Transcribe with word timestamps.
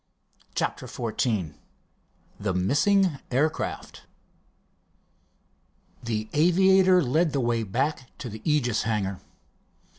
CHAPTER 0.55 0.87
XIV 0.87 1.53
THE 2.39 2.55
MISSING 2.55 3.19
AIRCRAFT 3.29 4.07
The 6.01 6.27
aviator 6.33 7.03
led 7.03 7.33
the 7.33 7.39
way 7.39 7.61
back 7.61 8.09
to 8.17 8.27
the 8.27 8.41
Aegis 8.43 8.81
hangar. 8.81 9.21